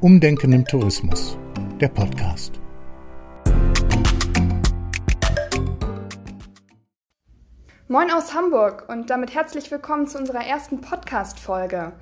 [0.00, 1.36] Umdenken im Tourismus,
[1.80, 2.60] der Podcast.
[7.88, 11.94] Moin aus Hamburg und damit herzlich willkommen zu unserer ersten Podcast-Folge.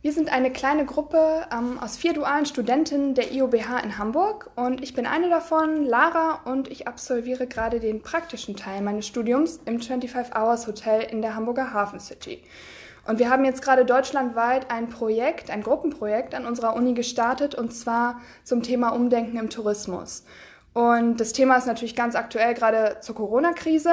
[0.00, 4.80] Wir sind eine kleine Gruppe ähm, aus vier dualen Studentinnen der IOBH in Hamburg und
[4.80, 9.80] ich bin eine davon, Lara, und ich absolviere gerade den praktischen Teil meines Studiums im
[9.80, 12.44] 25 Hours Hotel in der Hamburger Hafen City.
[13.10, 17.72] Und wir haben jetzt gerade deutschlandweit ein Projekt, ein Gruppenprojekt an unserer Uni gestartet und
[17.72, 20.24] zwar zum Thema Umdenken im Tourismus.
[20.74, 23.90] Und das Thema ist natürlich ganz aktuell gerade zur Corona-Krise.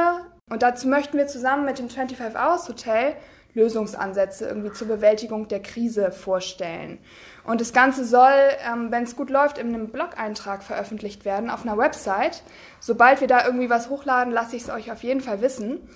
[0.52, 3.16] Und dazu möchten wir zusammen mit dem 25 Hours Hotel
[3.56, 7.00] Lösungsansätze irgendwie zur Bewältigung der Krise vorstellen.
[7.44, 8.38] Und das Ganze soll,
[8.72, 12.44] ähm, wenn es gut läuft, in einem Blog-Eintrag veröffentlicht werden auf einer Website.
[12.80, 15.90] Sobald wir da irgendwie was hochladen, lasse ich es euch auf jeden Fall wissen.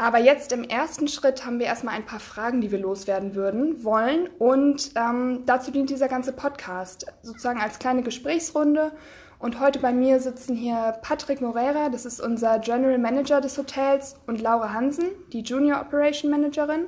[0.00, 3.82] Aber jetzt im ersten Schritt haben wir erstmal ein paar Fragen, die wir loswerden würden,
[3.82, 4.28] wollen.
[4.38, 8.92] Und ähm, dazu dient dieser ganze Podcast, sozusagen als kleine Gesprächsrunde.
[9.40, 14.16] Und heute bei mir sitzen hier Patrick Moreira, das ist unser General Manager des Hotels,
[14.28, 16.86] und Laura Hansen, die Junior Operation Managerin.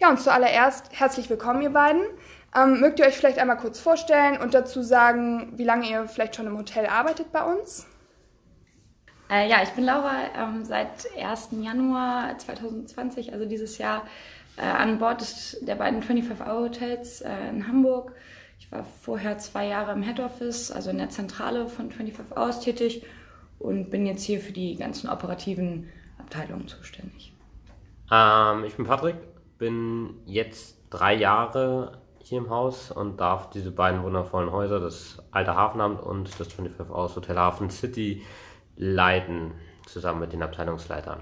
[0.00, 2.02] Ja, und zuallererst herzlich willkommen, ihr beiden.
[2.56, 6.34] Ähm, mögt ihr euch vielleicht einmal kurz vorstellen und dazu sagen, wie lange ihr vielleicht
[6.34, 7.86] schon im Hotel arbeitet bei uns?
[9.32, 11.52] Äh, ja, ich bin Laura, ähm, seit 1.
[11.62, 14.02] Januar 2020, also dieses Jahr,
[14.58, 15.22] äh, an Bord
[15.62, 18.12] der beiden 25-Hour-Hotels äh, in Hamburg.
[18.58, 22.60] Ich war vorher zwei Jahre im Head Office, also in der Zentrale von 25 Hours
[22.60, 23.06] tätig
[23.58, 25.88] und bin jetzt hier für die ganzen operativen
[26.18, 27.32] Abteilungen zuständig.
[28.10, 29.16] Ähm, ich bin Patrick,
[29.56, 35.56] bin jetzt drei Jahre hier im Haus und darf diese beiden wundervollen Häuser, das alte
[35.56, 38.22] Hafenamt und das 25 Hours Hotel Hafen City,
[38.76, 39.52] leiten,
[39.86, 41.20] zusammen mit den Abteilungsleitern.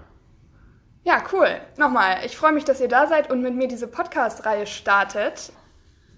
[1.05, 1.49] Ja, cool.
[1.79, 5.53] Nochmal, ich freue mich, dass ihr da seid und mit mir diese Podcast-Reihe startet.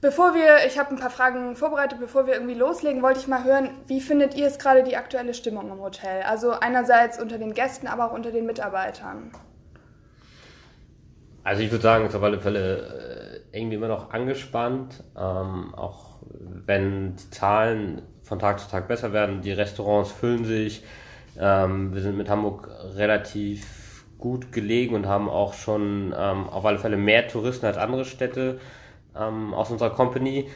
[0.00, 3.44] Bevor wir, ich habe ein paar Fragen vorbereitet, bevor wir irgendwie loslegen, wollte ich mal
[3.44, 6.22] hören, wie findet ihr es gerade die aktuelle Stimmung im Hotel?
[6.22, 9.30] Also einerseits unter den Gästen, aber auch unter den Mitarbeitern.
[11.44, 15.72] Also ich würde sagen, es ist auf alle Fälle äh, irgendwie immer noch angespannt, ähm,
[15.76, 16.16] auch
[16.66, 20.82] wenn die Zahlen von Tag zu Tag besser werden, die Restaurants füllen sich.
[21.38, 26.78] Ähm, wir sind mit Hamburg relativ gut gelegen und haben auch schon ähm, auf alle
[26.78, 28.60] Fälle mehr Touristen als andere Städte
[29.18, 30.48] ähm, aus unserer Company.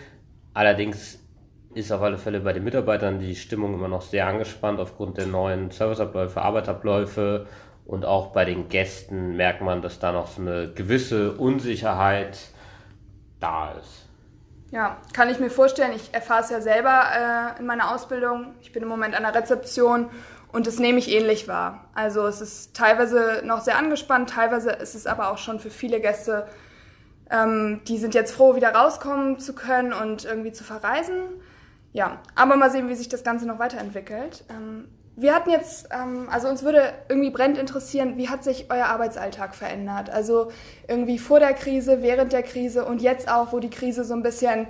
[0.54, 1.18] Allerdings
[1.74, 5.26] ist auf alle Fälle bei den Mitarbeitern die Stimmung immer noch sehr angespannt aufgrund der
[5.26, 7.46] neuen Serviceabläufe, Arbeitsabläufe
[7.84, 12.38] und auch bei den Gästen merkt man, dass da noch so eine gewisse Unsicherheit
[13.40, 14.06] da ist.
[14.72, 15.92] Ja, kann ich mir vorstellen.
[15.94, 17.02] Ich erfahre es ja selber
[17.56, 18.54] äh, in meiner Ausbildung.
[18.60, 20.10] Ich bin im Moment an der Rezeption
[20.56, 21.84] und das nehme ich ähnlich wahr.
[21.94, 26.00] Also es ist teilweise noch sehr angespannt, teilweise ist es aber auch schon für viele
[26.00, 26.46] Gäste,
[27.30, 31.24] ähm, die sind jetzt froh, wieder rauskommen zu können und irgendwie zu verreisen.
[31.92, 34.44] Ja, aber mal sehen, wie sich das Ganze noch weiterentwickelt.
[34.48, 38.86] Ähm, wir hatten jetzt, ähm, also uns würde irgendwie brennend interessieren, wie hat sich euer
[38.86, 40.08] Arbeitsalltag verändert?
[40.08, 40.50] Also
[40.88, 44.22] irgendwie vor der Krise, während der Krise und jetzt auch, wo die Krise so ein
[44.22, 44.68] bisschen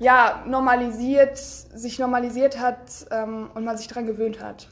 [0.00, 4.66] ja normalisiert, sich normalisiert hat ähm, und man sich daran gewöhnt hat.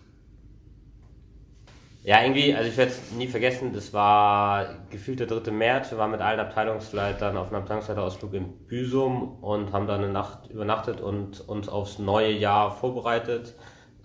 [2.07, 5.51] Ja, irgendwie, also ich werde es nie vergessen, das war gefühlt der 3.
[5.51, 5.91] März.
[5.91, 10.49] Wir waren mit allen Abteilungsleitern auf einem Abteilungsleiterausflug in Büsum und haben da eine Nacht
[10.49, 13.55] übernachtet und uns aufs neue Jahr vorbereitet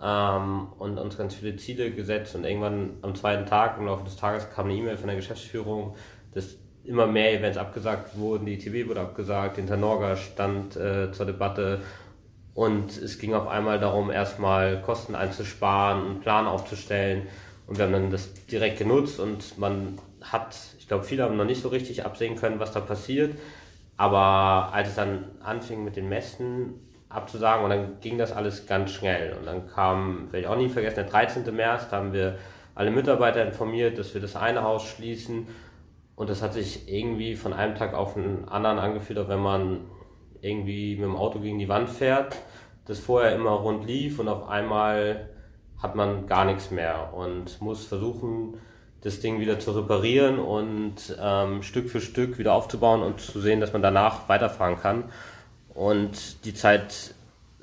[0.02, 2.34] ähm, und uns ganz viele Ziele gesetzt.
[2.34, 5.94] Und irgendwann am zweiten Tag, im Laufe des Tages, kam eine E-Mail von der Geschäftsführung,
[6.34, 8.46] dass immer mehr Events abgesagt wurden.
[8.46, 11.82] Die TV wurde abgesagt, den Tanorga stand äh, zur Debatte.
[12.52, 17.28] Und es ging auf einmal darum, erstmal Kosten einzusparen, einen Plan aufzustellen.
[17.66, 21.44] Und wir haben dann das direkt genutzt und man hat, ich glaube, viele haben noch
[21.44, 23.34] nicht so richtig absehen können, was da passiert.
[23.96, 26.74] Aber als es dann anfing mit den Messen
[27.08, 29.34] abzusagen und dann ging das alles ganz schnell.
[29.34, 31.54] Und dann kam, werde ich auch nie vergessen, der 13.
[31.54, 32.38] März, da haben wir
[32.74, 35.46] alle Mitarbeiter informiert, dass wir das eine Haus schließen.
[36.16, 39.80] Und das hat sich irgendwie von einem Tag auf den anderen angefühlt, auch wenn man
[40.40, 42.36] irgendwie mit dem Auto gegen die Wand fährt,
[42.86, 45.28] das vorher immer rund lief und auf einmal
[45.82, 48.54] hat man gar nichts mehr und muss versuchen,
[49.02, 53.60] das Ding wieder zu reparieren und ähm, Stück für Stück wieder aufzubauen und zu sehen,
[53.60, 55.04] dass man danach weiterfahren kann.
[55.74, 57.14] Und die Zeit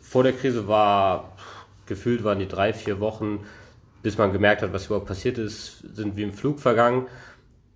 [0.01, 1.31] vor der Krise war,
[1.86, 3.45] gefühlt waren die drei, vier Wochen,
[4.04, 7.07] bis man gemerkt hat, was überhaupt passiert ist, sind wie im Flug vergangen.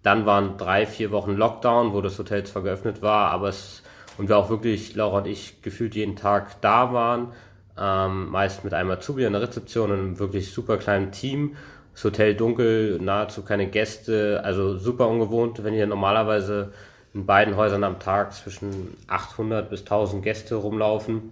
[0.01, 3.81] Dann waren drei, vier Wochen Lockdown, wo das Hotel zwar geöffnet war, aber es,
[4.18, 7.31] und wir auch wirklich, Laura und ich, gefühlt jeden Tag da waren
[7.80, 11.56] ähm, meist mit einem Azubi an der Rezeption und einem wirklich super kleinen Team.
[11.94, 16.74] Das Hotel dunkel, nahezu keine Gäste, also super ungewohnt, wenn hier normalerweise
[17.14, 21.31] in beiden Häusern am Tag zwischen 800 bis 1000 Gäste rumlaufen.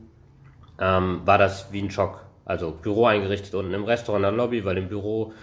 [0.80, 2.22] ähm, war das wie ein Schock.
[2.46, 5.34] Also Büro eingerichtet unten im Restaurant in der Lobby, weil im Büro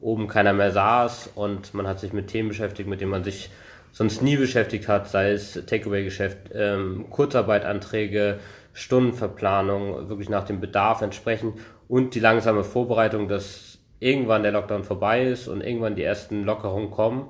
[0.00, 3.50] oben keiner mehr saß und man hat sich mit Themen beschäftigt, mit denen man sich
[3.92, 8.38] sonst nie beschäftigt hat, sei es Takeaway-Geschäft, ähm, Kurzarbeitanträge,
[8.78, 11.58] Stundenverplanung, wirklich nach dem Bedarf entsprechend
[11.88, 16.92] und die langsame Vorbereitung, dass irgendwann der Lockdown vorbei ist und irgendwann die ersten Lockerungen
[16.92, 17.28] kommen.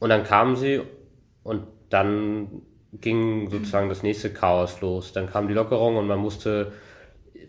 [0.00, 0.80] Und dann kamen sie
[1.44, 2.62] und dann
[2.92, 5.12] ging sozusagen das nächste Chaos los.
[5.12, 6.72] Dann kam die Lockerung und man musste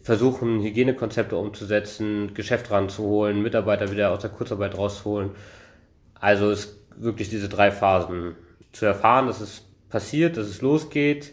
[0.04, 5.32] versuchen, Hygienekonzepte umzusetzen, Geschäft ranzuholen, Mitarbeiter wieder aus der Kurzarbeit rauszuholen.
[6.14, 8.36] Also es wirklich diese drei Phasen
[8.72, 11.32] zu erfahren, dass es passiert, dass es losgeht,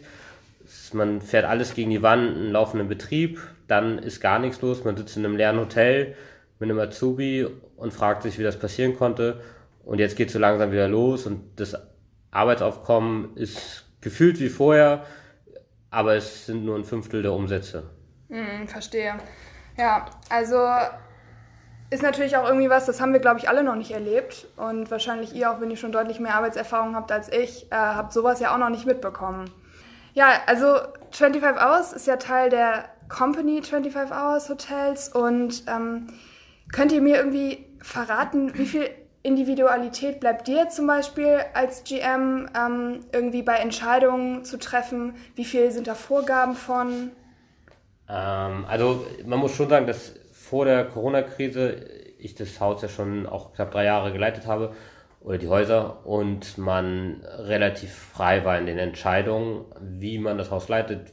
[0.93, 4.97] man fährt alles gegen die Wand, einen laufenden Betrieb, dann ist gar nichts los, man
[4.97, 6.15] sitzt in einem leeren Hotel
[6.59, 7.47] mit einem Azubi
[7.77, 9.41] und fragt sich, wie das passieren konnte.
[9.83, 11.75] Und jetzt geht es so langsam wieder los und das
[12.31, 15.05] Arbeitsaufkommen ist gefühlt wie vorher,
[15.89, 17.83] aber es sind nur ein Fünftel der Umsätze.
[18.29, 19.15] Hm, verstehe.
[19.77, 20.57] Ja, also
[21.89, 24.47] ist natürlich auch irgendwie was, das haben wir, glaube ich, alle noch nicht erlebt.
[24.55, 28.13] Und wahrscheinlich ihr, auch wenn ihr schon deutlich mehr Arbeitserfahrung habt als ich, äh, habt
[28.13, 29.49] sowas ja auch noch nicht mitbekommen.
[30.13, 30.77] Ja, also
[31.11, 35.09] 25 Hours ist ja Teil der Company 25 Hours Hotels.
[35.09, 36.07] Und ähm,
[36.71, 38.89] könnt ihr mir irgendwie verraten, wie viel
[39.23, 45.15] Individualität bleibt dir zum Beispiel als GM ähm, irgendwie bei Entscheidungen zu treffen?
[45.35, 47.11] Wie viel sind da Vorgaben von?
[48.09, 51.75] Ähm, also man muss schon sagen, dass vor der Corona-Krise
[52.17, 54.73] ich das Haus ja schon auch knapp drei Jahre geleitet habe
[55.21, 60.67] oder die Häuser und man relativ frei war in den Entscheidungen, wie man das Haus
[60.67, 61.11] leitet,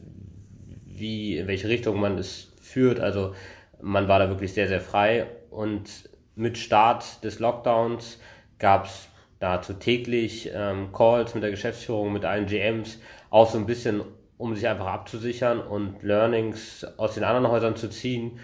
[0.86, 3.00] wie in welche Richtung man es führt.
[3.00, 3.34] Also
[3.80, 8.18] man war da wirklich sehr, sehr frei und mit Start des Lockdowns
[8.58, 9.08] gab es
[9.40, 12.98] dazu täglich ähm, Calls mit der Geschäftsführung, mit allen GMs,
[13.30, 14.02] auch so ein bisschen,
[14.38, 18.40] um sich einfach abzusichern und Learnings aus den anderen Häusern zu ziehen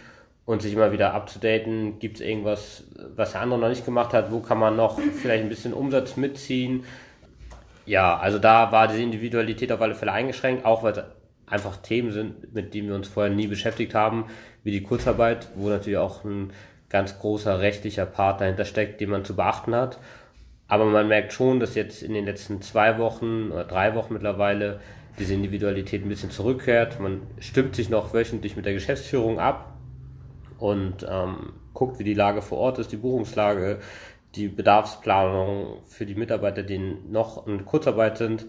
[0.46, 1.98] und sich immer wieder abzudaten.
[1.98, 2.84] Gibt es irgendwas,
[3.16, 4.30] was der andere noch nicht gemacht hat?
[4.30, 6.84] Wo kann man noch vielleicht ein bisschen Umsatz mitziehen?
[7.86, 11.04] Ja, also da war diese Individualität auf alle Fälle eingeschränkt, auch weil es
[11.46, 14.26] einfach Themen sind, mit denen wir uns vorher nie beschäftigt haben,
[14.62, 16.52] wie die Kurzarbeit, wo natürlich auch ein
[16.88, 19.98] ganz großer rechtlicher Part dahinter steckt, den man zu beachten hat.
[20.68, 24.80] Aber man merkt schon, dass jetzt in den letzten zwei Wochen oder drei Wochen mittlerweile
[25.18, 27.00] diese Individualität ein bisschen zurückkehrt.
[27.00, 29.73] Man stimmt sich noch wöchentlich mit der Geschäftsführung ab,
[30.64, 33.80] und ähm, guckt, wie die Lage vor Ort ist, die Buchungslage,
[34.34, 38.46] die Bedarfsplanung für die Mitarbeiter, die noch in Kurzarbeit sind.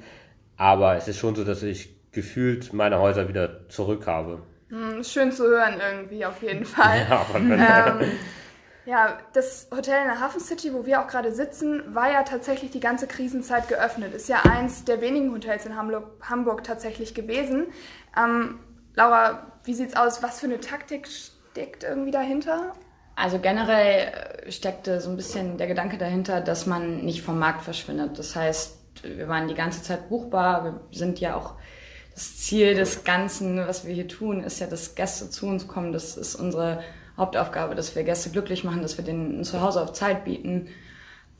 [0.55, 4.41] Aber es ist schon so, dass ich gefühlt meine Häuser wieder zurück habe.
[4.69, 7.05] Hm, schön zu hören irgendwie, auf jeden Fall.
[7.09, 8.11] Ja, ähm,
[8.85, 12.71] ja, das Hotel in der Hafen City, wo wir auch gerade sitzen, war ja tatsächlich
[12.71, 14.13] die ganze Krisenzeit geöffnet.
[14.13, 17.65] Ist ja eins der wenigen Hotels in Hamburg, Hamburg tatsächlich gewesen.
[18.17, 18.59] Ähm,
[18.93, 20.23] Laura, wie sieht's aus?
[20.23, 21.09] Was für eine Taktik
[21.55, 22.73] steckt irgendwie dahinter?
[23.15, 24.11] Also generell
[24.45, 28.19] äh, steckte so ein bisschen der Gedanke dahinter, dass man nicht vom Markt verschwindet.
[28.19, 30.65] Das heißt, wir waren die ganze Zeit buchbar.
[30.65, 31.53] Wir sind ja auch
[32.13, 35.93] das Ziel des Ganzen, was wir hier tun, ist ja, dass Gäste zu uns kommen.
[35.93, 36.83] Das ist unsere
[37.15, 40.67] Hauptaufgabe, dass wir Gäste glücklich machen, dass wir denen ein Zuhause auf Zeit bieten.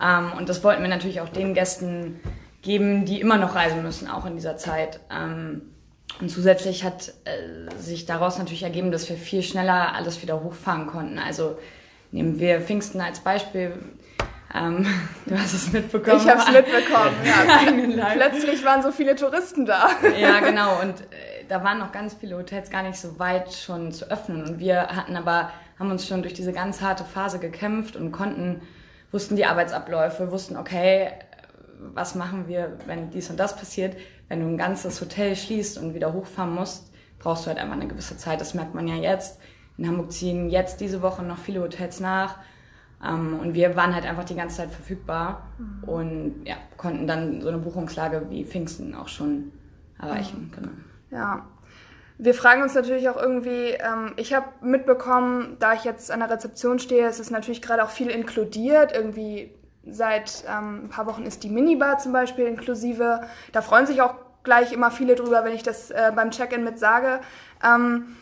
[0.01, 2.21] Ähm, und das wollten wir natürlich auch den Gästen
[2.61, 5.01] geben, die immer noch reisen müssen, auch in dieser Zeit.
[5.11, 5.74] Ähm,
[6.21, 10.87] und zusätzlich hat äh, sich daraus natürlich ergeben, dass wir viel schneller alles wieder hochfahren
[10.87, 11.19] konnten.
[11.19, 11.57] Also
[12.11, 13.73] nehmen wir Pfingsten als Beispiel.
[14.53, 14.85] Ähm,
[15.25, 16.21] du hast es mitbekommen.
[16.21, 17.97] Ich habe es mitbekommen.
[17.97, 18.05] ja.
[18.13, 19.89] Plötzlich waren so viele Touristen da.
[20.17, 20.81] ja, genau.
[20.81, 24.43] Und äh, da waren noch ganz viele Hotels gar nicht so weit schon zu öffnen.
[24.45, 28.61] Und wir hatten aber, haben uns schon durch diese ganz harte Phase gekämpft und konnten,
[29.11, 31.09] wussten die Arbeitsabläufe, wussten, okay,
[31.93, 33.95] was machen wir, wenn dies und das passiert
[34.27, 37.87] wenn du ein ganzes Hotel schließt und wieder hochfahren musst, brauchst du halt einfach eine
[37.87, 38.41] gewisse Zeit.
[38.41, 39.39] Das merkt man ja jetzt.
[39.77, 42.37] In Hamburg ziehen jetzt diese Woche noch viele Hotels nach.
[43.03, 45.89] Ähm, und wir waren halt einfach die ganze Zeit verfügbar mhm.
[45.89, 49.51] und ja, konnten dann so eine Buchungslage wie Pfingsten auch schon
[49.99, 50.49] erreichen.
[50.49, 50.55] Mhm.
[50.55, 50.71] Genau.
[51.11, 51.47] Ja.
[52.17, 56.29] Wir fragen uns natürlich auch irgendwie, ähm, ich habe mitbekommen, da ich jetzt an der
[56.29, 59.53] Rezeption stehe, es ist natürlich gerade auch viel inkludiert, irgendwie
[59.87, 63.21] Seit ähm, ein paar Wochen ist die Minibar zum Beispiel inklusive.
[63.51, 66.79] Da freuen sich auch gleich immer viele drüber, wenn ich das äh, beim Check-in mit
[66.79, 67.19] sage.
[67.63, 68.15] Ähm,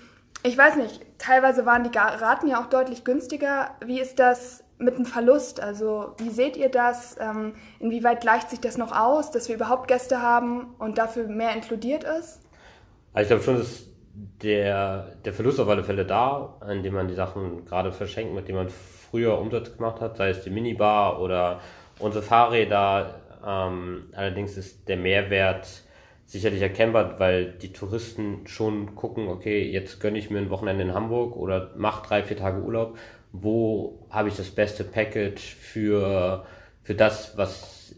[0.43, 3.71] ich weiß nicht, teilweise waren die Raten ja auch deutlich günstiger.
[3.85, 5.61] Wie ist das mit dem Verlust?
[5.61, 7.15] Also wie seht ihr das?
[7.19, 11.55] Ähm, inwieweit gleicht sich das noch aus, dass wir überhaupt Gäste haben und dafür mehr
[11.55, 12.41] inkludiert ist?
[13.13, 17.15] Also ich glaube schon, dass der, der Verlust auf alle Fälle da, indem man die
[17.15, 21.59] Sachen gerade verschenkt, mit denen man früher Umsatz gemacht hat, sei es die Minibar oder
[21.99, 23.15] unsere Fahrräder.
[23.45, 25.67] Ähm, allerdings ist der Mehrwert
[26.25, 30.93] sicherlich erkennbar, weil die Touristen schon gucken, okay, jetzt gönne ich mir ein Wochenende in
[30.93, 32.97] Hamburg oder mach drei, vier Tage Urlaub.
[33.31, 36.45] Wo habe ich das beste Package für,
[36.83, 37.95] für das, was,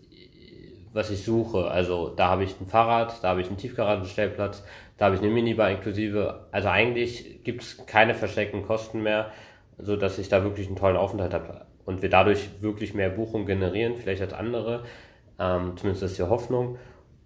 [0.94, 1.70] was ich suche?
[1.70, 4.64] Also da habe ich ein Fahrrad, da habe ich einen Tiefgaragenstellplatz,
[4.98, 6.48] da habe ich eine Minibar inklusive.
[6.52, 9.32] Also eigentlich gibt es keine versteckten Kosten mehr,
[9.78, 13.46] so dass ich da wirklich einen tollen Aufenthalt habe und wir dadurch wirklich mehr Buchungen
[13.46, 14.84] generieren, vielleicht als andere.
[15.40, 16.78] Ähm, zumindest ist die Hoffnung.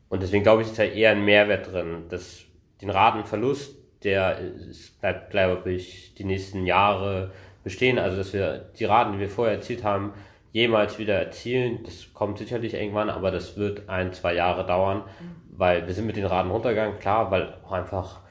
[0.09, 2.05] Und deswegen glaube ich, ist da eher ein Mehrwert drin.
[2.09, 2.43] Das,
[2.81, 7.31] den Ratenverlust, der ist, bleibt, glaube ich, die nächsten Jahre
[7.63, 7.99] bestehen.
[7.99, 10.13] Also, dass wir die Raten, die wir vorher erzielt haben,
[10.51, 15.03] jemals wieder erzielen, das kommt sicherlich irgendwann, aber das wird ein, zwei Jahre dauern,
[15.51, 18.21] weil wir sind mit den Raten runtergegangen, klar, weil auch einfach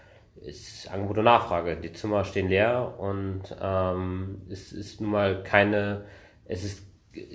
[0.41, 1.77] ist Angebot und Nachfrage.
[1.77, 6.05] Die Zimmer stehen leer und ähm, es ist nun mal keine,
[6.47, 6.89] es ist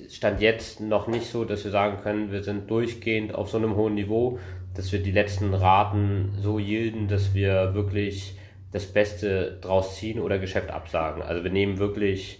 [0.09, 3.75] Stand jetzt noch nicht so, dass wir sagen können, wir sind durchgehend auf so einem
[3.75, 4.39] hohen Niveau,
[4.75, 8.37] dass wir die letzten Raten so yielden, dass wir wirklich
[8.71, 11.21] das Beste draus ziehen oder Geschäft absagen.
[11.21, 12.39] Also wir nehmen wirklich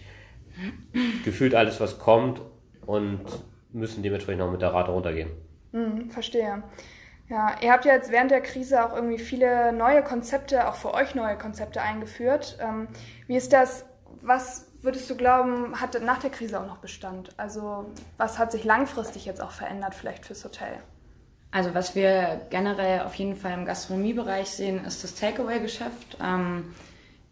[1.24, 2.42] gefühlt alles, was kommt
[2.86, 3.22] und
[3.72, 5.30] müssen dementsprechend auch mit der Rate runtergehen.
[5.72, 6.64] Hm, verstehe.
[7.30, 10.94] Ja, ihr habt ja jetzt während der Krise auch irgendwie viele neue Konzepte, auch für
[10.94, 12.58] euch neue Konzepte eingeführt.
[12.62, 12.88] Ähm,
[13.28, 13.86] wie ist das?
[14.22, 17.32] Was würdest du glauben, hat nach der Krise auch noch Bestand?
[17.38, 20.74] Also was hat sich langfristig jetzt auch verändert vielleicht fürs Hotel?
[21.52, 26.18] Also was wir generell auf jeden Fall im Gastronomiebereich sehen, ist das Takeaway-Geschäft.
[26.22, 26.74] Ähm,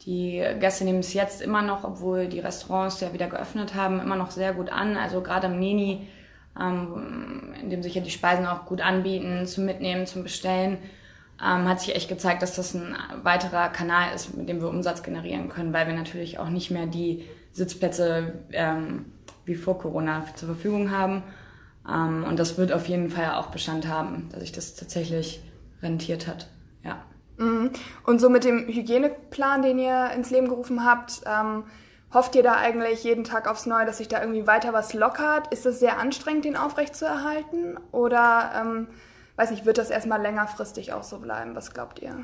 [0.06, 4.16] die Gäste nehmen es jetzt immer noch, obwohl die Restaurants ja wieder geöffnet haben, immer
[4.16, 4.98] noch sehr gut an.
[4.98, 6.08] Also gerade im Nini,
[6.60, 10.80] ähm, in dem sich ja die Speisen auch gut anbieten, zum Mitnehmen, zum Bestellen,
[11.40, 15.04] ähm, hat sich echt gezeigt, dass das ein weiterer Kanal ist, mit dem wir Umsatz
[15.04, 19.06] generieren können, weil wir natürlich auch nicht mehr die Sitzplätze ähm,
[19.46, 21.24] wie vor Corona zur Verfügung haben.
[21.88, 25.42] Ähm, und das wird auf jeden Fall auch Bestand haben, dass sich das tatsächlich
[25.82, 26.48] rentiert hat.
[26.84, 27.04] Ja.
[27.42, 27.72] Mhm.
[28.06, 31.64] Und so mit dem Hygieneplan, den ihr ins Leben gerufen habt, ähm,
[32.14, 35.52] hofft ihr da eigentlich jeden Tag aufs Neue, dass sich da irgendwie weiter was lockert?
[35.52, 37.80] Ist es sehr anstrengend, den aufrechtzuerhalten?
[37.92, 38.88] Oder, ähm,
[39.38, 41.56] weiß nicht, wird das erstmal längerfristig auch so bleiben?
[41.56, 42.24] Was glaubt ihr?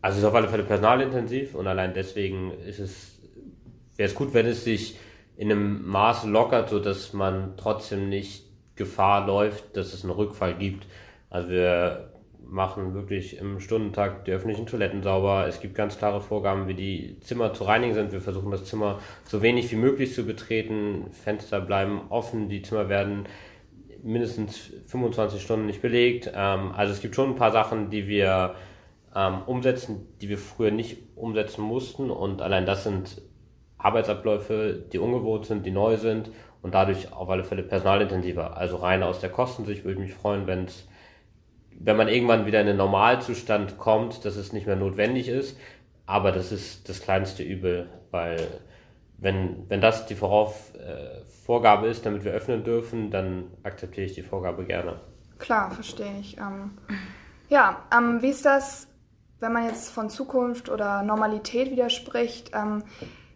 [0.00, 3.18] Also es ist auf alle Fälle personalintensiv und allein deswegen ist es,
[3.96, 4.98] wäre es gut, wenn es sich
[5.36, 10.54] in einem Maß lockert, so dass man trotzdem nicht Gefahr läuft, dass es einen Rückfall
[10.54, 10.86] gibt.
[11.30, 12.12] Also wir
[12.46, 15.46] machen wirklich im Stundentag die öffentlichen Toiletten sauber.
[15.46, 18.12] Es gibt ganz klare Vorgaben, wie die Zimmer zu reinigen sind.
[18.12, 21.08] Wir versuchen das Zimmer so wenig wie möglich zu betreten.
[21.10, 23.26] Fenster bleiben offen, die Zimmer werden
[24.02, 26.32] mindestens 25 Stunden nicht belegt.
[26.34, 28.54] Ähm, also es gibt schon ein paar Sachen, die wir
[29.14, 32.10] ähm, umsetzen, die wir früher nicht umsetzen mussten.
[32.10, 33.20] Und allein das sind
[33.78, 36.30] Arbeitsabläufe, die ungewohnt sind, die neu sind
[36.62, 38.56] und dadurch auf alle Fälle personalintensiver.
[38.56, 40.88] Also rein aus der Kostensicht würde ich mich freuen, wenn es,
[41.80, 45.56] wenn man irgendwann wieder in den Normalzustand kommt, dass es nicht mehr notwendig ist.
[46.06, 48.46] Aber das ist das kleinste Übel, weil
[49.18, 54.14] wenn, wenn das die Vorauf, äh, Vorgabe ist, damit wir öffnen dürfen, dann akzeptiere ich
[54.14, 55.00] die Vorgabe gerne.
[55.38, 56.36] Klar, verstehe ich.
[56.38, 56.78] Ähm,
[57.48, 58.88] ja, ähm, wie ist das
[59.40, 62.82] wenn man jetzt von Zukunft oder Normalität widerspricht, ähm,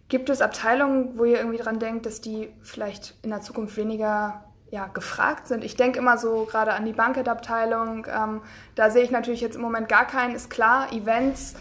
[0.08, 4.44] gibt es Abteilungen, wo ihr irgendwie dran denkt, dass die vielleicht in der Zukunft weniger
[4.72, 5.62] ja, gefragt sind?
[5.62, 8.06] Ich denke immer so gerade an die Bankett-Abteilung.
[8.12, 8.40] Ähm,
[8.74, 11.54] da sehe ich natürlich jetzt im Moment gar keinen, ist klar, Events.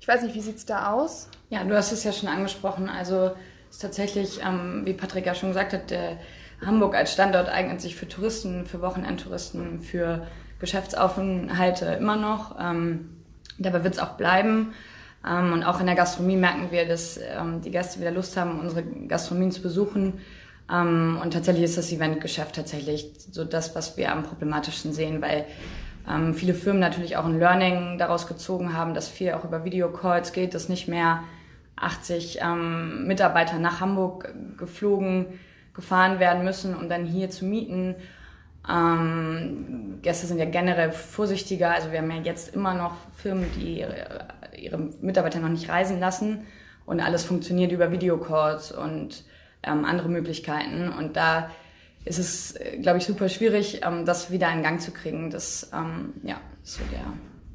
[0.00, 1.28] Ich weiß nicht, wie sieht es da aus?
[1.48, 2.88] Ja, du hast es ja schon angesprochen.
[2.88, 3.32] Also
[3.70, 6.18] ist tatsächlich, ähm, wie Patrick ja schon gesagt hat, der
[6.64, 10.26] Hamburg als Standort eignet sich für Touristen, für Wochenendtouristen, für
[10.60, 12.54] Geschäftsaufenthalte immer noch.
[12.60, 13.18] Ähm,
[13.58, 14.74] Dabei wird es auch bleiben.
[15.26, 18.60] Ähm, und auch in der Gastronomie merken wir, dass ähm, die Gäste wieder Lust haben,
[18.60, 20.20] unsere Gastronomien zu besuchen.
[20.70, 25.44] Ähm, und tatsächlich ist das Eventgeschäft tatsächlich so das, was wir am problematischsten sehen, weil
[26.08, 30.32] ähm, viele Firmen natürlich auch ein Learning daraus gezogen haben, dass viel auch über Videocalls
[30.32, 31.22] geht, dass nicht mehr
[31.76, 35.26] 80 ähm, Mitarbeiter nach Hamburg geflogen,
[35.74, 37.94] gefahren werden müssen, um dann hier zu mieten.
[38.68, 41.70] Ähm, Gäste sind ja generell vorsichtiger.
[41.70, 46.00] Also wir haben ja jetzt immer noch Firmen, die ihre, ihre Mitarbeiter noch nicht reisen
[46.00, 46.42] lassen.
[46.84, 48.72] Und alles funktioniert über Videocalls.
[48.72, 49.24] Und
[49.68, 50.88] ähm, andere Möglichkeiten.
[50.90, 51.50] Und da
[52.04, 55.30] ist es, glaube ich, super schwierig, ähm, das wieder in Gang zu kriegen.
[55.30, 57.00] Das ähm, ja, ist so der.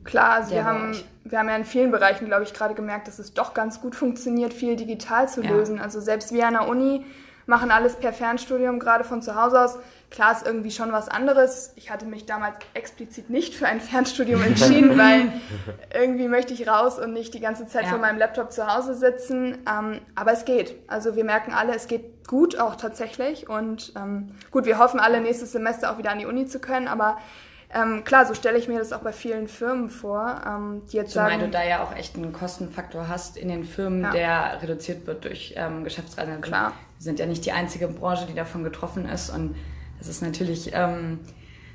[0.03, 3.19] Klar, also wir haben, wir haben ja in vielen Bereichen, glaube ich, gerade gemerkt, dass
[3.19, 5.77] es doch ganz gut funktioniert, viel digital zu lösen.
[5.77, 5.83] Ja.
[5.83, 7.05] Also selbst wir an der Uni
[7.45, 9.79] machen alles per Fernstudium, gerade von zu Hause aus.
[10.13, 11.73] Klar ist irgendwie schon was anderes.
[11.75, 15.31] Ich hatte mich damals explizit nicht für ein Fernstudium entschieden, weil
[15.91, 17.89] irgendwie möchte ich raus und nicht die ganze Zeit ja.
[17.89, 19.57] vor meinem Laptop zu Hause sitzen.
[19.67, 20.75] Ähm, aber es geht.
[20.87, 23.49] Also wir merken alle, es geht gut auch tatsächlich.
[23.49, 26.87] Und ähm, gut, wir hoffen alle nächstes Semester auch wieder an die Uni zu können.
[26.87, 27.17] Aber
[27.75, 31.13] Ähm, klar, so stelle ich mir das auch bei vielen Firmen vor, ähm, die jetzt
[31.13, 31.41] Zumal sagen...
[31.41, 34.11] du da ja auch echt einen Kostenfaktor hast in den Firmen, Ja.
[34.11, 36.33] der reduziert wird durch ähm, Geschäftsreisen.
[36.33, 36.73] Also Klar.
[36.99, 39.55] Wir sind ja nicht die einzige Branche, die davon getroffen ist und
[40.03, 41.19] das ist natürlich ähm,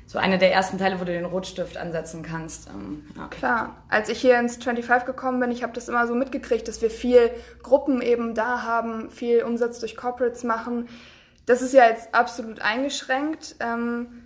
[0.05, 2.69] so einer der ersten Teile, wo du den Rotstift ansetzen kannst.
[2.69, 3.27] Ähm, ja.
[3.27, 6.81] Klar, als ich hier ins 25 gekommen bin, ich habe das immer so mitgekriegt, dass
[6.81, 7.31] wir viel
[7.63, 10.89] Gruppen eben da haben, viel Umsatz durch Corporates machen.
[11.45, 13.55] Das ist ja jetzt absolut eingeschränkt.
[13.59, 14.23] Ähm,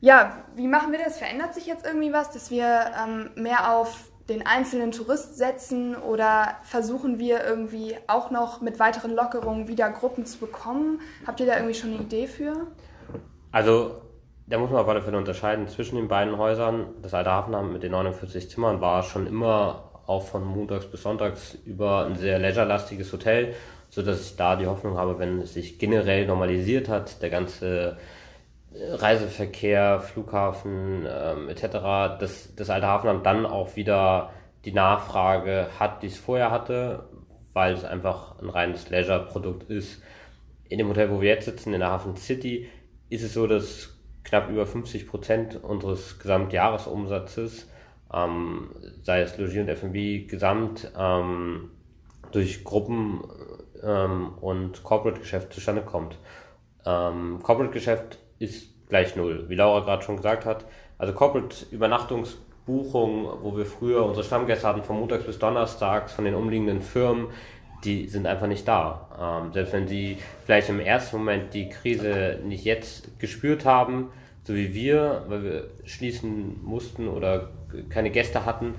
[0.00, 1.18] ja, wie machen wir das?
[1.18, 6.56] Verändert sich jetzt irgendwie was, dass wir ähm, mehr auf den einzelnen Tourist setzen oder
[6.62, 11.00] versuchen wir irgendwie auch noch mit weiteren Lockerungen wieder Gruppen zu bekommen?
[11.26, 12.68] Habt ihr da irgendwie schon eine Idee für?
[13.52, 14.02] Also,
[14.46, 16.86] da muss man auf alle Fälle unterscheiden zwischen den beiden Häusern.
[17.02, 21.56] Das alte Hafenamt mit den 49 Zimmern war schon immer auch von montags bis sonntags
[21.64, 23.54] über ein sehr leisure-lastiges Hotel,
[23.90, 27.96] so dass ich da die Hoffnung habe, wenn es sich generell normalisiert hat, der ganze
[28.72, 34.30] äh, Reiseverkehr, Flughafen ähm, etc., dass das alte Hafenamt dann auch wieder
[34.64, 37.04] die Nachfrage hat, die es vorher hatte,
[37.52, 40.02] weil es einfach ein reines Leisure-Produkt ist.
[40.68, 42.68] In dem Hotel, wo wir jetzt sitzen, in der Hafen City,
[43.10, 47.68] ist es so, dass knapp über 50 Prozent unseres Gesamtjahresumsatzes,
[48.12, 48.70] ähm,
[49.02, 51.70] sei es Logis und F&B, gesamt ähm,
[52.32, 53.20] durch Gruppen
[53.82, 56.16] ähm, und Corporate-Geschäft zustande kommt.
[56.86, 60.64] Ähm, Corporate-Geschäft ist gleich null, wie Laura gerade schon gesagt hat.
[60.98, 66.82] Also Corporate-Übernachtungsbuchungen, wo wir früher unsere Stammgäste hatten, von montags bis donnerstags von den umliegenden
[66.82, 67.28] Firmen,
[67.84, 69.42] die sind einfach nicht da.
[69.44, 74.10] Ähm, selbst wenn sie vielleicht im ersten Moment die Krise nicht jetzt gespürt haben,
[74.44, 77.50] so wie wir, weil wir schließen mussten oder
[77.88, 78.74] keine Gäste hatten,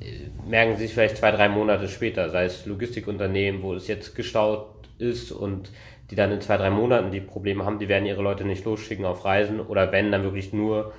[0.00, 4.14] äh, merken sie es vielleicht zwei, drei Monate später, sei es Logistikunternehmen, wo es jetzt
[4.14, 5.70] gestaut ist und
[6.10, 9.04] die dann in zwei, drei Monaten die Probleme haben, die werden ihre Leute nicht losschicken
[9.04, 10.92] auf Reisen oder wenn dann wirklich nur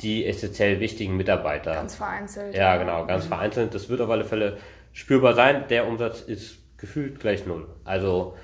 [0.00, 1.74] die essentiell wichtigen Mitarbeiter.
[1.74, 2.56] Ganz vereinzelt.
[2.56, 3.74] Ja, genau, ganz vereinzelt.
[3.74, 4.56] Das wird auf alle Fälle
[4.92, 5.64] spürbar sein.
[5.68, 7.68] Der Umsatz ist gefühlt gleich null.
[7.84, 8.34] Also,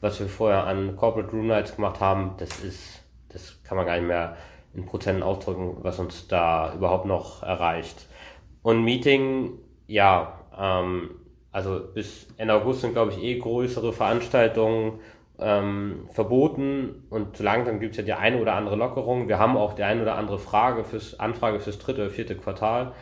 [0.00, 3.96] was wir vorher an Corporate Room Nights gemacht haben, das ist, das kann man gar
[3.96, 4.36] nicht mehr
[4.74, 8.06] in Prozenten ausdrücken, was uns da überhaupt noch erreicht.
[8.62, 11.10] Und Meeting, ja, ähm,
[11.50, 15.00] also bis Ende August sind, glaube ich, eh größere Veranstaltungen
[15.38, 19.28] ähm, verboten und so langsam gibt es ja die eine oder andere Lockerung.
[19.28, 22.92] Wir haben auch die eine oder andere Frage fürs Anfrage fürs dritte oder vierte Quartal.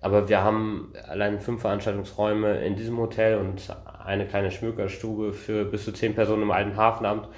[0.00, 5.84] Aber wir haben allein fünf Veranstaltungsräume in diesem Hotel und eine kleine Schmökerstube für bis
[5.84, 7.28] zu zehn Personen im alten Hafenamt.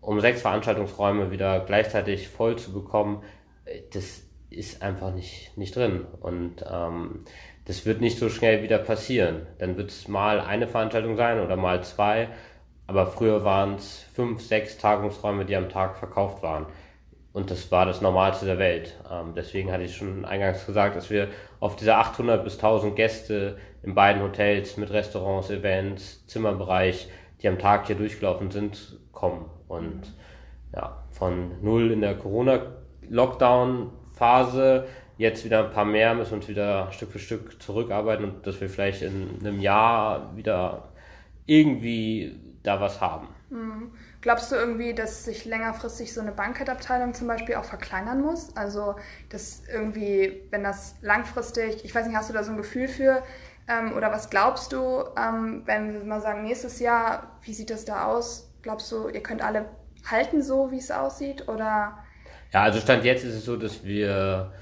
[0.00, 3.22] Um sechs Veranstaltungsräume wieder gleichzeitig voll zu bekommen,
[3.92, 6.04] das ist einfach nicht, nicht drin.
[6.20, 7.24] Und ähm,
[7.64, 9.46] das wird nicht so schnell wieder passieren.
[9.58, 12.28] Dann wird es mal eine Veranstaltung sein oder mal zwei.
[12.86, 16.66] Aber früher waren es fünf, sechs Tagungsräume, die am Tag verkauft waren.
[17.32, 18.96] Und das war das Normalste der Welt.
[19.10, 21.28] Ähm, deswegen hatte ich schon eingangs gesagt, dass wir
[21.60, 27.08] auf diese 800 bis 1000 Gäste in beiden Hotels mit Restaurants, Events, Zimmerbereich,
[27.40, 29.46] die am Tag hier durchgelaufen sind, kommen.
[29.68, 30.12] Und
[30.74, 34.86] ja, von null in der Corona-Lockdown-Phase
[35.18, 38.60] jetzt wieder ein paar mehr, müssen wir uns wieder Stück für Stück zurückarbeiten und dass
[38.60, 40.88] wir vielleicht in einem Jahr wieder
[41.46, 43.28] irgendwie da was haben.
[44.22, 48.56] Glaubst du irgendwie, dass sich längerfristig so eine Bankettabteilung zum Beispiel auch verkleinern muss?
[48.56, 48.94] Also,
[49.30, 53.24] dass irgendwie, wenn das langfristig, ich weiß nicht, hast du da so ein Gefühl für?
[53.68, 57.84] Ähm, oder was glaubst du, ähm, wenn wir mal sagen, nächstes Jahr, wie sieht das
[57.84, 58.48] da aus?
[58.62, 59.64] Glaubst du, ihr könnt alle
[60.08, 61.48] halten so, wie es aussieht?
[61.48, 61.98] Oder
[62.52, 64.52] Ja, also Stand jetzt ist es so, dass wir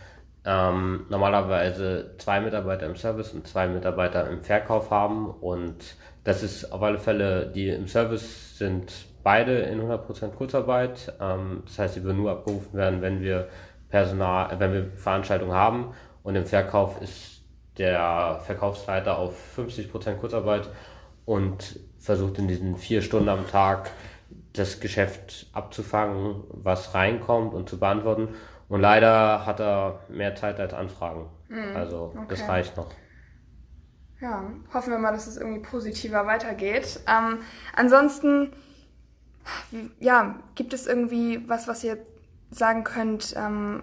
[0.47, 6.73] ähm, normalerweise zwei Mitarbeiter im Service und zwei Mitarbeiter im Verkauf haben und das ist
[6.73, 11.13] auf alle Fälle, die im Service sind beide in 100% Kurzarbeit.
[11.21, 13.49] Ähm, das heißt, sie würden nur abgerufen werden, wenn wir
[13.89, 17.43] Personal, wenn wir Veranstaltungen haben und im Verkauf ist
[17.77, 20.69] der Verkaufsleiter auf 50% Kurzarbeit
[21.25, 23.91] und versucht in diesen vier Stunden am Tag
[24.53, 28.29] das Geschäft abzufangen, was reinkommt und zu beantworten.
[28.69, 31.27] Und leider hat er mehr Zeit als Anfragen.
[31.75, 32.51] also das okay.
[32.51, 32.91] reicht noch.
[34.21, 37.01] ja, hoffen wir mal, dass es irgendwie positiver weitergeht.
[37.09, 37.39] Ähm,
[37.75, 38.53] ansonsten,
[39.99, 41.99] ja, gibt es irgendwie was, was ihr
[42.51, 43.35] sagen könnt?
[43.37, 43.83] Ähm,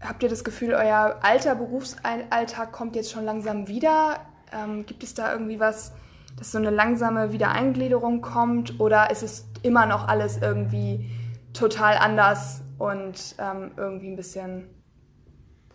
[0.00, 4.20] habt ihr das Gefühl, euer alter Berufsalltag kommt jetzt schon langsam wieder?
[4.52, 5.92] Ähm, gibt es da irgendwie was,
[6.38, 8.78] dass so eine langsame Wiedereingliederung kommt?
[8.80, 11.10] Oder ist es immer noch alles irgendwie
[11.52, 14.68] total anders und ähm, irgendwie ein bisschen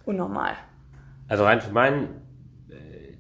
[0.05, 0.53] unnormal?
[1.27, 2.07] Also rein für mein äh,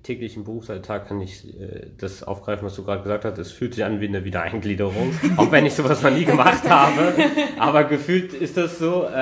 [0.03, 3.37] täglichen Berufsalltag kann ich äh, das aufgreifen, was du gerade gesagt hast.
[3.37, 7.13] Es fühlt sich an wie eine Wiedereingliederung, auch wenn ich sowas noch nie gemacht habe.
[7.59, 9.05] Aber gefühlt ist das so.
[9.05, 9.17] Äh,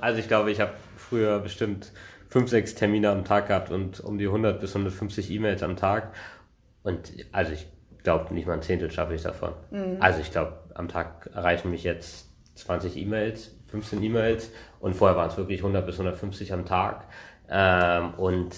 [0.00, 1.92] also ich glaube, ich habe früher bestimmt
[2.28, 6.12] fünf, sechs Termine am Tag gehabt und um die 100 bis 150 E-Mails am Tag.
[6.82, 7.66] Und also ich
[8.02, 9.52] glaube, nicht mal ein Zehntel schaffe ich davon.
[9.70, 9.96] Mhm.
[10.00, 14.50] Also ich glaube, am Tag erreichen mich jetzt 20 E-Mails, 15 E-Mails
[14.80, 17.06] und vorher waren es wirklich 100 bis 150 am Tag.
[17.48, 18.54] Ähm, und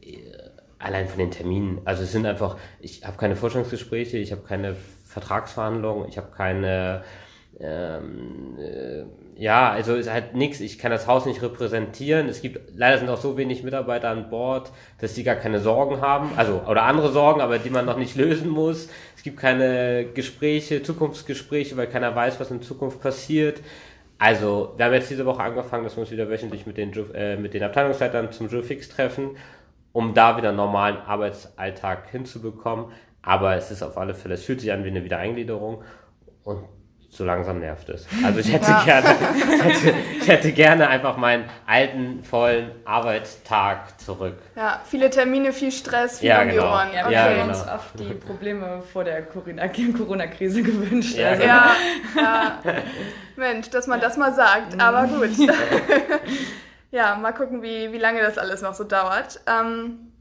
[0.00, 0.53] äh,
[0.84, 4.76] allein von den Terminen, also es sind einfach, ich habe keine Forschungsgespräche, ich habe keine
[5.06, 7.02] Vertragsverhandlungen, ich habe keine
[7.60, 9.04] ähm, äh,
[9.36, 10.60] ja, also ist halt nichts.
[10.60, 12.28] Ich kann das Haus nicht repräsentieren.
[12.28, 16.00] Es gibt leider sind auch so wenig Mitarbeiter an Bord, dass die gar keine Sorgen
[16.00, 18.88] haben, also oder andere Sorgen, aber die man noch nicht lösen muss.
[19.16, 23.60] Es gibt keine Gespräche, Zukunftsgespräche, weil keiner weiß, was in Zukunft passiert.
[24.18, 27.36] Also wir haben jetzt diese Woche angefangen, dass wir uns wieder wöchentlich mit den äh,
[27.36, 29.36] mit den Abteilungsleitern zum Joe Fix treffen,
[29.94, 32.86] um da wieder einen normalen Arbeitsalltag hinzubekommen.
[33.22, 35.82] Aber es ist auf alle Fälle, es fühlt sich an wie eine Wiedereingliederung
[36.42, 36.64] und
[37.08, 38.08] so langsam nervt es.
[38.24, 38.82] Also ich hätte ja.
[38.84, 44.36] gerne, hätte, ich hätte gerne einfach meinen alten, vollen Arbeitstag zurück.
[44.56, 46.62] Ja, viele Termine, viel Stress, viel ja, um genau.
[46.62, 46.88] die Ohren.
[46.92, 47.10] Ja, okay.
[47.10, 47.48] wir Ja, haben genau.
[47.48, 51.16] uns oft die Probleme vor der Corona-Krise gewünscht.
[51.16, 51.54] Ja, also, genau.
[52.16, 52.72] Ja, ja.
[53.36, 55.30] Mensch, dass man das mal sagt, aber gut.
[56.94, 59.40] ja, mal gucken, wie, wie lange das alles noch so dauert.
[59.48, 60.12] Ähm,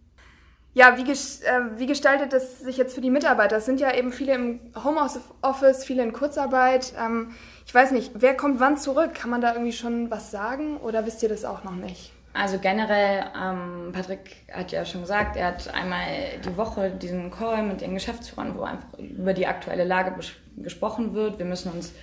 [0.73, 3.57] ja, wie, ges äh, wie gestaltet es sich jetzt für die Mitarbeiter?
[3.57, 6.93] Es sind ja eben viele im Homeoffice, viele in Kurzarbeit.
[6.99, 7.35] Ähm,
[7.67, 9.13] ich weiß nicht, wer kommt wann zurück?
[9.13, 12.11] Kann man da irgendwie schon was sagen oder wisst ihr das auch noch nicht?
[12.33, 16.07] Also generell, ähm, Patrick hat ja schon gesagt, er hat einmal
[16.43, 20.15] die Woche diesen Call mit den Geschäftsführern, wo einfach über die aktuelle Lage
[20.57, 21.37] gesprochen wird.
[21.37, 21.93] Wir müssen uns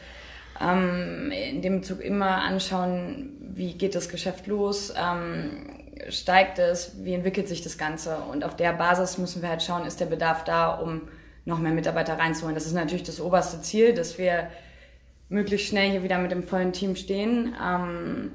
[0.61, 7.14] ähm, in dem Bezug immer anschauen, wie geht das Geschäft los, ähm, steigt es, wie
[7.14, 8.16] entwickelt sich das Ganze.
[8.31, 11.03] Und auf der Basis müssen wir halt schauen, ist der Bedarf da, um
[11.44, 12.55] noch mehr Mitarbeiter reinzuholen.
[12.55, 14.49] Das ist natürlich das oberste Ziel, dass wir
[15.29, 17.55] möglichst schnell hier wieder mit dem vollen Team stehen.
[17.62, 18.33] Ähm,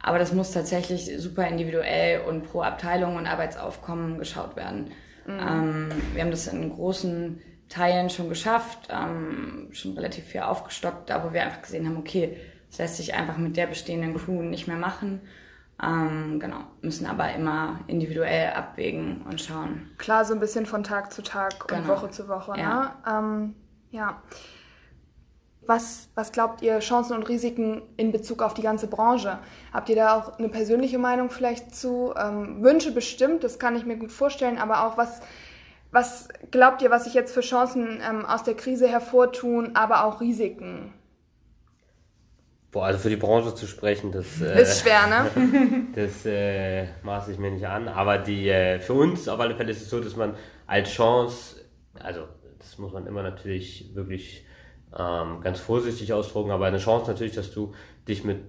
[0.00, 4.92] aber das muss tatsächlich super individuell und pro Abteilung und Arbeitsaufkommen geschaut werden.
[5.28, 11.24] Ähm, wir haben das in großen Teilen schon geschafft, ähm, schon relativ viel aufgestockt, da
[11.24, 12.36] wo wir einfach gesehen haben, okay,
[12.68, 15.20] das lässt sich einfach mit der bestehenden Crew nicht mehr machen.
[15.82, 19.90] Ähm, genau, müssen aber immer individuell abwägen und schauen.
[19.98, 21.88] Klar, so ein bisschen von Tag zu Tag und Genau.
[21.88, 22.58] Woche zu Woche.
[22.58, 22.80] Ja.
[22.80, 22.90] Ne?
[23.06, 23.54] Ähm,
[23.90, 24.22] ja.
[25.66, 29.40] Was, was glaubt ihr, Chancen und Risiken in Bezug auf die ganze Branche?
[29.72, 32.14] Habt ihr da auch eine persönliche Meinung vielleicht zu?
[32.16, 35.20] Ähm, Wünsche bestimmt, das kann ich mir gut vorstellen, aber auch was,
[35.90, 40.20] was glaubt ihr, was sich jetzt für Chancen ähm, aus der Krise hervortun, aber auch
[40.20, 40.92] Risiken?
[42.70, 45.86] Boah, also für die Branche zu sprechen, das, äh, Ist schwer, ne?
[45.94, 47.88] das äh, maße ich mir nicht an.
[47.88, 50.34] Aber die äh, für uns auf alle Fälle ist es so, dass man
[50.66, 51.56] als Chance,
[51.94, 52.22] also
[52.58, 54.44] das muss man immer natürlich wirklich
[54.98, 57.72] ähm, ganz vorsichtig ausdrücken, aber eine Chance natürlich, dass du
[58.08, 58.40] dich mit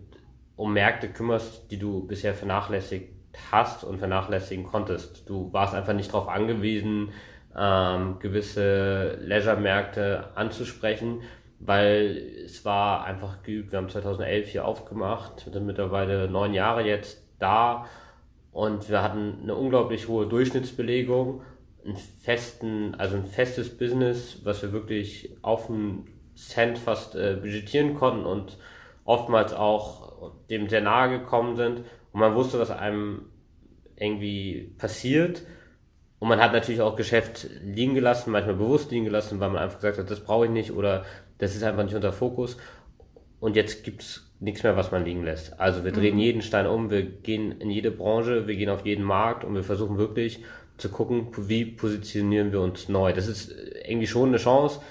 [0.56, 3.17] um Märkte kümmerst, die du bisher vernachlässigt
[3.52, 5.28] hast und vernachlässigen konntest.
[5.30, 7.10] Du warst einfach nicht darauf angewiesen,
[7.56, 11.22] ähm, gewisse Leisure-Märkte anzusprechen,
[11.60, 13.72] weil es war einfach geübt.
[13.72, 17.86] Wir haben 2011 hier aufgemacht, sind mittlerweile neun Jahre jetzt da
[18.52, 21.42] und wir hatten eine unglaublich hohe Durchschnittsbelegung,
[21.86, 27.96] einen festen, also ein festes Business, was wir wirklich auf einen Cent fast äh, budgetieren
[27.96, 28.58] konnten und
[29.06, 31.84] oftmals auch dem sehr nahe gekommen sind
[32.18, 33.28] und man wusste, was einem
[33.96, 35.44] irgendwie passiert
[36.18, 39.78] und man hat natürlich auch Geschäft liegen gelassen, manchmal bewusst liegen gelassen, weil man einfach
[39.78, 41.06] gesagt hat, das brauche ich nicht oder
[41.38, 42.58] das ist einfach nicht unser Fokus.
[43.40, 45.60] Und jetzt gibt's nichts mehr, was man liegen lässt.
[45.60, 49.04] Also wir drehen jeden Stein um, wir gehen in jede Branche, wir gehen auf jeden
[49.04, 50.44] Markt und wir versuchen wirklich
[50.80, 53.14] zu gucken, wie positionieren wir uns neu.
[53.14, 53.54] Das ist
[53.88, 54.82] irgendwie schon eine Chance,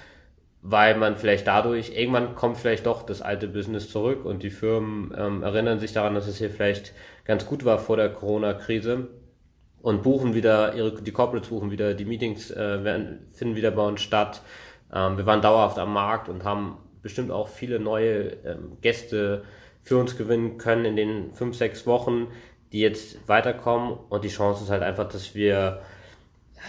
[0.68, 5.14] weil man vielleicht dadurch, irgendwann kommt vielleicht doch das alte Business zurück und die Firmen
[5.16, 6.92] ähm, erinnern sich daran, dass es hier vielleicht
[7.24, 9.06] ganz gut war vor der Corona-Krise
[9.80, 13.86] und buchen wieder, ihre, die Corporates buchen wieder, die Meetings äh, werden, finden wieder bei
[13.86, 14.42] uns statt.
[14.92, 19.44] Ähm, wir waren dauerhaft am Markt und haben bestimmt auch viele neue ähm, Gäste
[19.84, 22.26] für uns gewinnen können in den fünf, sechs Wochen,
[22.72, 23.96] die jetzt weiterkommen.
[24.08, 25.80] Und die Chance ist halt einfach, dass wir,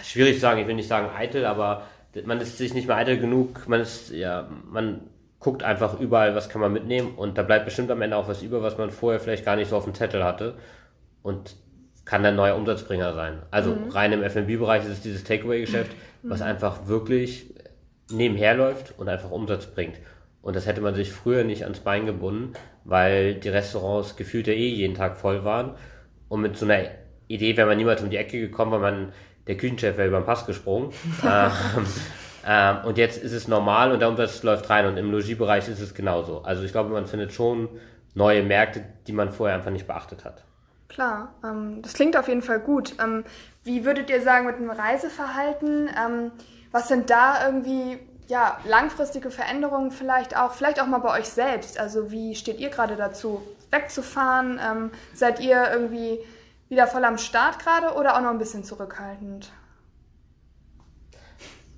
[0.04, 1.82] schwierig zu sagen, ich will nicht sagen eitel, aber
[2.24, 5.02] man ist sich nicht mehr eitel genug, man ist, ja, man
[5.38, 8.42] guckt einfach überall, was kann man mitnehmen und da bleibt bestimmt am Ende auch was
[8.42, 10.54] über, was man vorher vielleicht gar nicht so auf dem Zettel hatte.
[11.22, 11.56] Und
[12.08, 13.42] kann der neue Umsatzbringer sein.
[13.50, 17.52] Also rein im F&B-Bereich ist es dieses Takeaway-Geschäft, was einfach wirklich
[18.10, 20.00] nebenher läuft und einfach Umsatz bringt.
[20.40, 24.54] Und das hätte man sich früher nicht ans Bein gebunden, weil die Restaurants gefühlt ja
[24.54, 25.74] eh jeden Tag voll waren.
[26.30, 26.84] Und mit so einer
[27.26, 29.12] Idee wäre man niemals um die Ecke gekommen, weil man
[29.48, 30.92] der Küchenchef wäre über den Pass gesprungen.
[31.24, 31.50] ähm,
[32.46, 35.80] ähm, und jetzt ist es normal und der Umsatz läuft rein und im Logiebereich ist
[35.80, 36.42] es genauso.
[36.42, 37.68] Also ich glaube, man findet schon
[38.14, 40.44] neue Märkte, die man vorher einfach nicht beachtet hat.
[40.88, 42.94] Klar, ähm, das klingt auf jeden Fall gut.
[43.02, 43.24] Ähm,
[43.64, 45.88] wie würdet ihr sagen mit dem Reiseverhalten?
[45.88, 46.30] Ähm,
[46.72, 51.78] was sind da irgendwie ja, langfristige Veränderungen vielleicht auch, vielleicht auch mal bei euch selbst?
[51.78, 54.58] Also wie steht ihr gerade dazu, wegzufahren?
[54.62, 56.18] Ähm, seid ihr irgendwie
[56.68, 59.50] wieder voll am Start gerade oder auch noch ein bisschen zurückhaltend?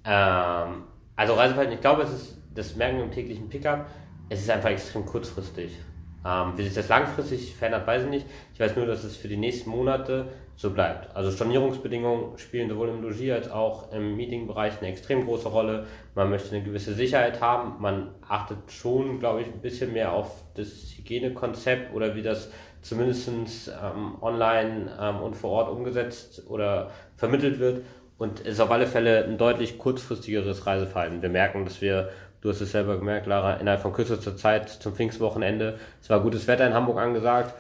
[0.05, 0.85] Ähm,
[1.16, 3.87] also Reiseverhalten, ich glaube, es ist, das merken wir im täglichen Pickup,
[4.29, 5.79] es ist einfach extrem kurzfristig.
[6.24, 8.26] Ähm, wie sich das langfristig verändert, weiß ich nicht.
[8.53, 11.16] Ich weiß nur, dass es für die nächsten Monate so bleibt.
[11.16, 15.87] Also Stornierungsbedingungen spielen sowohl im Logier als auch im Meetingbereich eine extrem große Rolle.
[16.14, 17.81] Man möchte eine gewisse Sicherheit haben.
[17.81, 22.50] Man achtet schon, glaube ich, ein bisschen mehr auf das Hygienekonzept oder wie das
[22.83, 27.85] zumindest ähm, online ähm, und vor Ort umgesetzt oder vermittelt wird.
[28.19, 31.23] Und es ist auf alle Fälle ein deutlich kurzfristigeres Reiseverhalten.
[31.23, 34.95] Wir merken, dass wir Du hast es selber gemerkt, Lara, innerhalb von kürzester Zeit zum
[34.95, 35.79] Pfingstwochenende.
[36.01, 37.55] Es war gutes Wetter in Hamburg angesagt.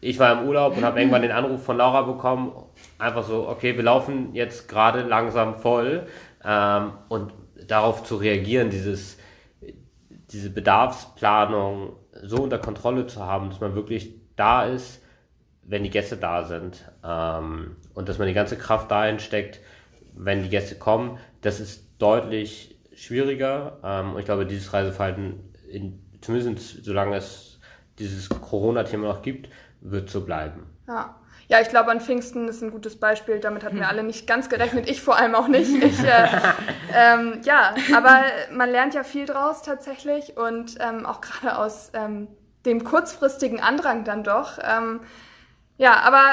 [0.00, 2.52] Ich war im Urlaub und habe irgendwann den Anruf von Laura bekommen.
[2.98, 6.06] Einfach so, okay, wir laufen jetzt gerade langsam voll.
[6.44, 7.32] Ähm, und
[7.66, 9.18] darauf zu reagieren, dieses,
[10.30, 15.02] diese Bedarfsplanung so unter Kontrolle zu haben, dass man wirklich da ist,
[15.64, 16.90] wenn die Gäste da sind.
[17.04, 19.60] Ähm, und dass man die ganze Kraft dahin steckt,
[20.14, 23.78] wenn die Gäste kommen, das ist deutlich schwieriger.
[23.82, 27.60] Ähm, ich glaube, dieses Reiseverhalten, in, zumindest solange es
[27.98, 29.48] dieses Corona-Thema noch gibt,
[29.80, 30.66] wird so bleiben.
[30.88, 31.16] Ja.
[31.52, 33.38] Ja, ich glaube, an Pfingsten ist ein gutes Beispiel.
[33.38, 34.88] Damit hatten wir alle nicht ganz gerechnet.
[34.88, 35.70] Ich vor allem auch nicht.
[35.82, 36.26] Ich, äh,
[36.94, 42.28] ähm, ja, aber man lernt ja viel draus tatsächlich und ähm, auch gerade aus ähm,
[42.64, 44.58] dem kurzfristigen Andrang dann doch.
[44.62, 45.00] Ähm,
[45.76, 46.24] ja, aber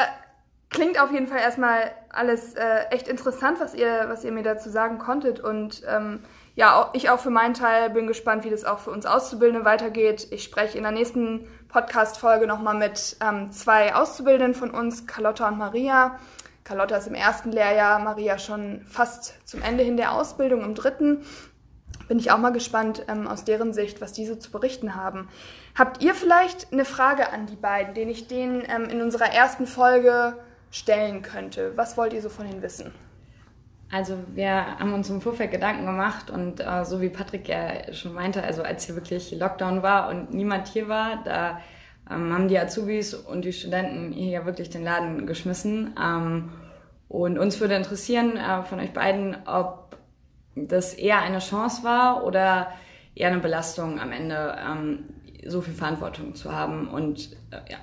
[0.70, 4.70] klingt auf jeden Fall erstmal alles äh, echt interessant, was ihr, was ihr mir dazu
[4.70, 6.24] sagen konntet und ähm,
[6.60, 10.28] ja, ich auch für meinen Teil bin gespannt, wie das auch für uns Auszubildende weitergeht.
[10.30, 15.58] Ich spreche in der nächsten Podcast-Folge nochmal mit ähm, zwei Auszubildenden von uns, Carlotta und
[15.58, 16.20] Maria.
[16.66, 21.24] Carlotta ist im ersten Lehrjahr, Maria schon fast zum Ende hin der Ausbildung im dritten.
[22.10, 25.30] Bin ich auch mal gespannt ähm, aus deren Sicht, was diese zu berichten haben.
[25.78, 29.66] Habt ihr vielleicht eine Frage an die beiden, den ich denen ähm, in unserer ersten
[29.66, 30.36] Folge
[30.72, 31.78] stellen könnte?
[31.78, 32.94] Was wollt ihr so von ihnen wissen?
[33.92, 38.14] Also wir haben uns im Vorfeld Gedanken gemacht und äh, so wie Patrick ja schon
[38.14, 41.60] meinte, also als hier wirklich Lockdown war und niemand hier war, da
[42.10, 45.96] ähm, haben die Azubis und die Studenten hier ja wirklich den Laden geschmissen.
[46.00, 46.52] Ähm,
[47.08, 49.98] und uns würde interessieren äh, von euch beiden, ob
[50.56, 52.72] das eher eine Chance war oder
[53.16, 55.06] eher eine Belastung am Ende, ähm,
[55.48, 57.78] so viel Verantwortung zu haben und äh, ja,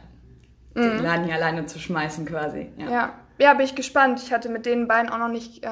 [0.75, 0.99] mhm.
[0.99, 2.71] den Laden hier alleine zu schmeißen quasi.
[2.79, 2.91] ja.
[2.91, 3.15] ja.
[3.39, 4.21] Ja, bin ich gespannt.
[4.23, 5.69] Ich hatte mit den beiden auch noch nicht äh,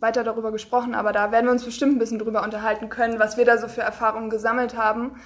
[0.00, 3.36] weiter darüber gesprochen, aber da werden wir uns bestimmt ein bisschen drüber unterhalten können, was
[3.36, 5.20] wir da so für Erfahrungen gesammelt haben.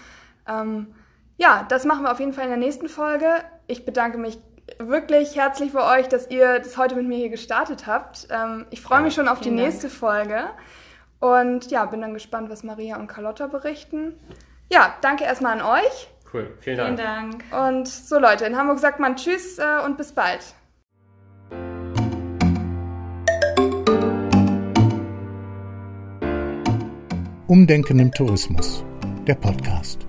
[0.47, 0.89] Ähm,
[1.39, 3.27] ja, das machen wir auf jeden Fall in der nächsten Folge.
[3.67, 4.39] Ich bedanke mich
[4.79, 8.29] wirklich herzlich für euch, dass ihr das heute mit mir hier gestartet habt.
[8.31, 10.45] Ähm, ich freue mich schon auf die nächste Folge
[11.21, 14.15] und ja, bin dann gespannt, was Maria und Carlotta berichten.
[14.71, 16.11] Ja, danke erstmal an euch.
[16.33, 17.01] Cool, vielen Dank.
[17.01, 17.69] Vielen Dank.
[17.69, 20.55] Und so Leute, in Hamburg sagt man Tschüss äh, und bis bald.
[27.49, 28.85] Umdenken im Tourismus,
[29.27, 30.08] der Podcast.